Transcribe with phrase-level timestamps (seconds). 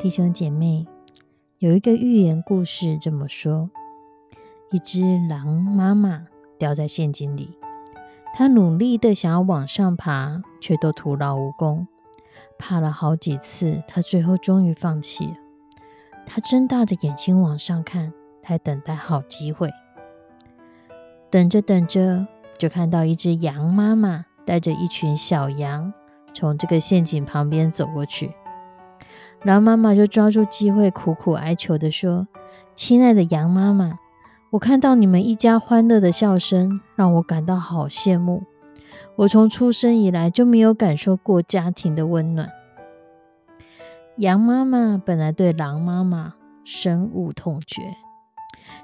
[0.00, 0.86] 弟兄姐妹，
[1.58, 3.68] 有一个寓言故事这么说：
[4.70, 6.26] 一只狼妈妈
[6.58, 7.58] 掉在陷阱里，
[8.34, 11.86] 它努力的想要往上爬，却都徒劳无功。
[12.58, 15.34] 爬了好几次，它最后终于放弃了。
[16.24, 18.10] 它睁大的眼睛往上看，
[18.42, 19.70] 在等待好机会。
[21.28, 25.92] 等着等着，就看到一只羊妈妈带着一群小羊
[26.32, 28.32] 从这个陷阱旁边走过去。
[29.42, 32.28] 狼妈妈就抓住机会，苦苦哀求的说
[32.76, 33.98] ：“亲爱的羊妈妈，
[34.50, 38.42] 我看到你们一家欢乐的笑声，让我感到好羡慕。
[39.16, 42.50] 我从出生以来就没有感受过家庭的温暖。”
[44.18, 47.80] 羊妈妈本来对狼妈妈深恶痛绝，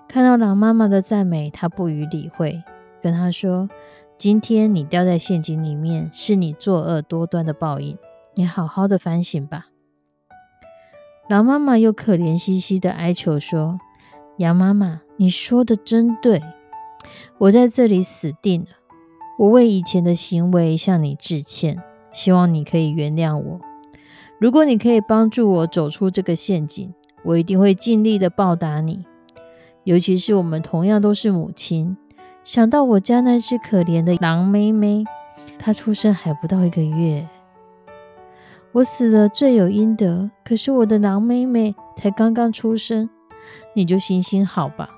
[0.09, 2.63] 看到狼妈妈的赞美，她不予理会，
[3.03, 3.69] 跟她说
[4.17, 7.99] ：“今天你掉在陷阱里面，是你作恶多端的报应。
[8.35, 9.67] 你好好的反省吧。”
[11.29, 13.81] 狼妈妈又可怜兮兮的哀求说
[14.39, 16.41] ：“羊妈妈，你说的真对，
[17.39, 18.69] 我在这里死定了。
[19.37, 21.83] 我为以前的行为向你致歉，
[22.13, 23.61] 希望你可以原谅我。
[24.39, 26.95] 如果你可以帮助我走出这个陷阱，
[27.25, 29.05] 我一定会尽力的报答你。
[29.83, 31.97] 尤其是我们同样都是母亲，
[32.45, 35.05] 想到我家那只可怜的狼妹妹，
[35.59, 37.27] 她出生还不到一个月。”
[38.77, 43.09] 我死了罪有应得，可是我的狼妹妹才刚刚出生，
[43.75, 44.91] 你就行行好吧。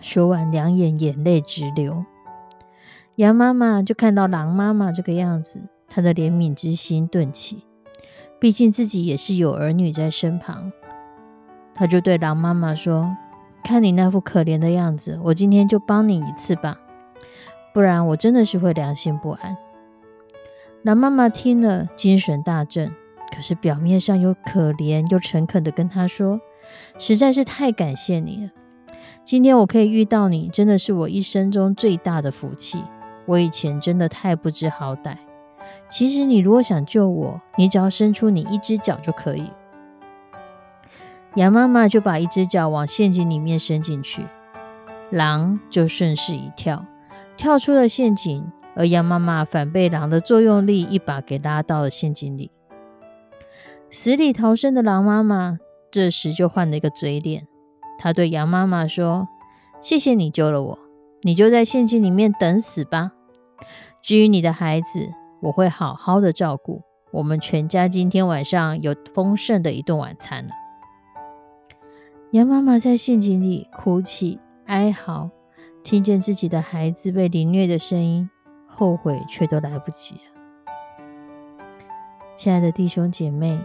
[0.00, 2.04] 说完，两眼眼泪直流。
[3.16, 7.64] 羊妈妈就看到狼妈妈这个样子，她的怜悯之心顿起。
[8.38, 10.70] 毕竟自己也是有儿女在身旁，
[11.74, 13.16] 她就对狼妈妈说
[13.64, 16.78] ：“看你那副可怜的样子，我今天就帮你一次吧，
[17.74, 19.56] 不然我真的是会良心不安。”
[20.82, 22.90] 狼妈妈听了，精神大振，
[23.34, 26.40] 可是表面上又可怜又诚恳的跟他说
[26.98, 28.50] ：“实在是太感谢你了，
[29.22, 32.82] 今天我可以遇到你，真的是我一生中最大的福气。
[33.26, 35.18] 我以前真的太不知好歹。
[35.90, 39.50] 其实你如果想救我，你只要伸出你一只脚就可以。”
[41.36, 44.24] 羊妈妈就把一只脚往陷阱里面伸进去，
[45.10, 46.86] 狼就顺势一跳，
[47.36, 48.50] 跳出了陷阱。
[48.76, 52.50] 而羊妈妈反被狼的作用力一把给拉到了陷阱里，
[53.90, 55.58] 死里逃生的狼妈妈
[55.90, 57.46] 这时就换了一个嘴脸，
[57.98, 59.28] 她对羊妈妈说
[59.82, 60.78] ：“谢谢你救了我，
[61.22, 63.12] 你就在陷阱里面等死吧。
[64.02, 65.10] 至于你的孩子，
[65.42, 66.82] 我会好好的照顾。
[67.12, 70.50] 我们全家今天晚上有丰盛的一顿晚餐了。”
[72.30, 75.30] 羊妈妈在陷阱里哭泣哀嚎，
[75.82, 78.30] 听见自己的孩子被凌虐的声音。
[78.80, 81.02] 后悔却都来不及了，
[82.34, 83.60] 亲爱的弟兄姐妹，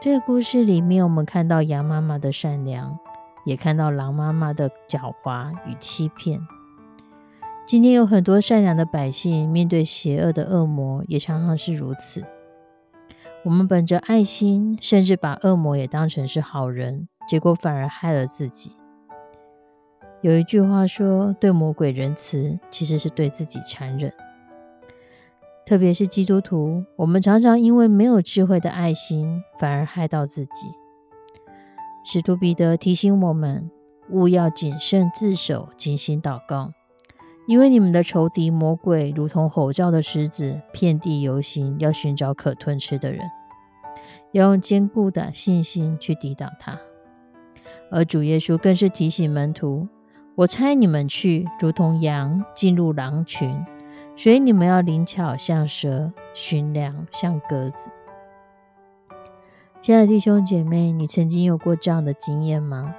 [0.00, 2.98] 这个故事里面，我们看到羊妈妈的善良，
[3.44, 6.40] 也看到狼妈妈的狡猾与欺骗。
[7.64, 12.24] 今天有很多善良的百姓，面对邪恶的恶魔，也常常是如此。
[13.44, 18.72] 我们本着爱心，甚至把恶魔也当成是好人，结果反而害了自己。
[20.20, 24.12] 有一句话说：“对魔鬼仁慈，其实是对自己残忍。”
[25.64, 30.66] 特别是基督徒，我们常常因为没有智慧的爱心，反而害到自己。
[32.04, 33.70] 使徒彼得提醒我们：
[34.10, 36.72] 勿要谨慎自守，精心祷告，
[37.46, 43.20] 因为你们的仇敌魔鬼如同吼叫的狮子，遍地游行，要寻找可吞吃的人。
[44.32, 46.80] 要用坚固的信心去抵挡他。
[47.90, 49.86] 而主耶稣更是提醒门徒。
[50.38, 53.66] 我猜你们去，如同羊进入狼群，
[54.16, 57.90] 所以你们要灵巧像蛇，寻良像鸽子。
[59.80, 62.94] 亲爱的弟兄姐妹，你曾经有过这样的经验吗？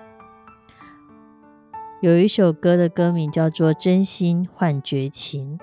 [2.01, 5.57] 有一首歌的歌名叫做《真心换绝情》。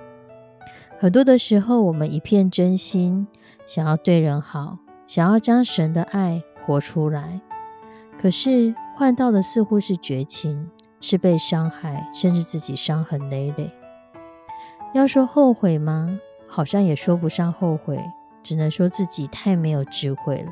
[0.99, 3.27] 很多的时候，我们一片真心，
[3.67, 7.43] 想要对人好，想要将神的爱活出来，
[8.19, 10.71] 可是换到的似乎是绝情，
[11.09, 13.71] 是被伤害，甚至自己伤痕累累。
[14.93, 16.19] 要说后悔吗？
[16.49, 18.05] 好像也说不上后悔，
[18.43, 20.51] 只能说自己太没有智慧了。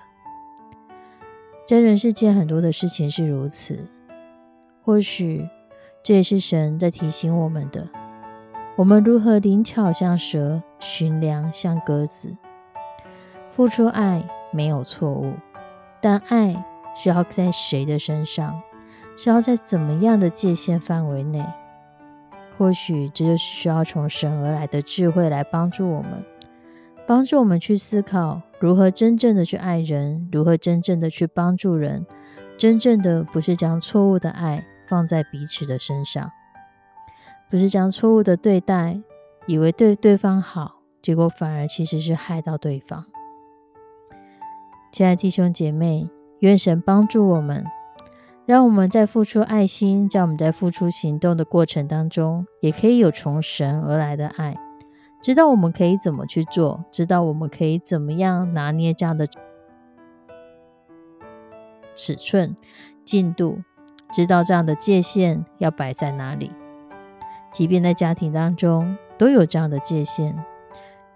[1.67, 3.91] 在人世间，很多的事情是如此。
[4.85, 5.45] 或许
[6.05, 7.89] 这也是神在提醒我们的：
[8.77, 12.37] 我们如何灵巧像蛇，寻良像鸽子。
[13.51, 15.33] 付出爱没有错误，
[16.01, 16.65] 但爱
[16.95, 18.63] 是要在谁的身上，
[19.17, 21.45] 是要在怎么样的界限范围内？
[22.57, 26.25] 或许这就是需要从神而来的智慧来帮助我们。
[27.07, 32.07] 帮助我们去思考如何真正的去爱人，如何真正的去帮助人。
[32.57, 36.31] 真正的不是将错误的爱放在彼此的身上，
[37.51, 39.01] 不是将错误的对待，
[39.47, 43.05] 以为对对方好，结果反而其实是害到对方。
[44.93, 46.09] 亲爱的弟兄姐妹，
[46.39, 47.67] 愿神帮助我们，
[48.47, 54.55] 让我们在付出爱心，在我们在付出行动的过程当中，也可以有从神而来的爱。
[55.23, 59.27] 知道我们可以怎么去做，知道我们可以怎么样拿捏这样的
[61.95, 62.55] 尺寸、
[63.03, 63.63] 进度，
[64.13, 66.53] 知道这样的界限要摆在哪里。
[67.51, 70.37] 即便在家庭当中都有这样的界限，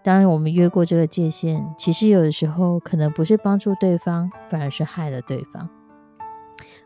[0.03, 5.69] 当我们越过这个界限，其实有的时候可能不是帮助对方，反而是害了对方。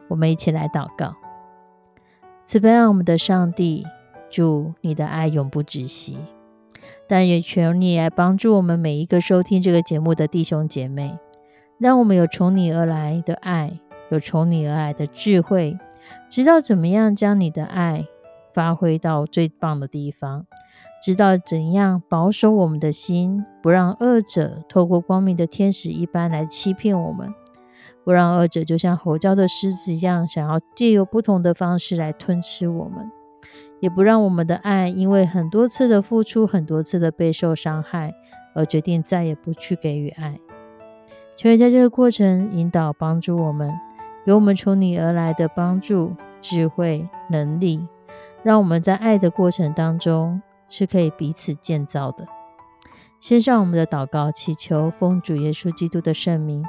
[0.08, 1.14] 我们一起来祷告：
[2.44, 3.86] 慈悲让我们的上帝，
[4.30, 6.18] 祝你的爱永不止息。
[7.06, 11.18] 但也求你来帮助我们每一个收听这个节目的弟兄姐妹，
[11.78, 13.78] 让我们有从你而来的爱，
[14.10, 15.78] 有从你而来的智慧，
[16.28, 18.06] 知道怎么样将你的爱
[18.52, 20.46] 发挥到最棒的地方，
[21.02, 27.32] 知道怎样保守我们的心，不让恶者透过光明的天使一般来欺骗我们，
[28.04, 33.10] 不让恶者就像吼叫的狮子一样，想要借由不同的方式来吞吃我们。
[33.80, 38.12] 也不让我们的爱因为很多次的付出、很多次的备受伤害，
[38.54, 40.38] 而决定再也不去给予爱。
[41.36, 43.72] 求你在这个过程引导、帮助我们，
[44.24, 47.84] 给我们从你而来的帮助、智慧、能力，
[48.44, 52.26] 让我们在爱的过程当中是可以彼此建造的。
[53.18, 56.64] 先上我们的祷告，祈求奉主耶稣基督的圣名，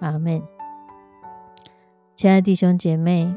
[0.00, 0.42] 阿门。
[2.14, 3.34] 亲爱的弟兄姐妹，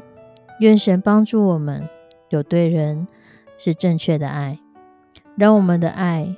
[0.60, 1.88] 愿神帮助我们。
[2.28, 3.06] 有对人
[3.56, 4.58] 是正确的爱，
[5.36, 6.36] 让我们的爱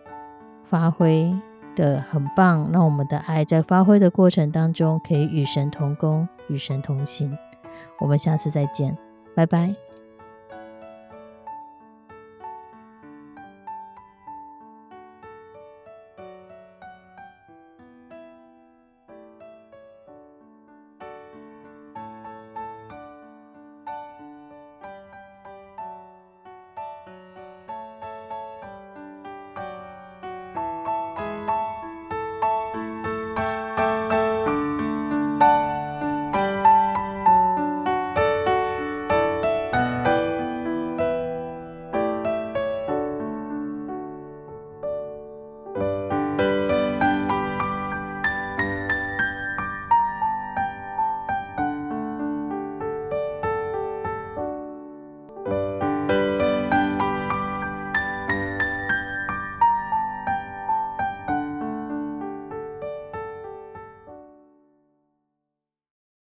[0.69, 1.35] 发挥
[1.75, 7.37] 的很棒，让我们的爱在发挥的过程当中可以与神同工，与神同行。
[8.00, 8.96] 我们下次再见，
[9.35, 9.88] 拜拜。